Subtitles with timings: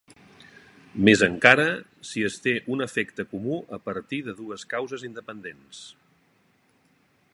[1.09, 1.65] Més encara
[2.11, 5.85] si es té un efecte comú a partir de dues causes independents.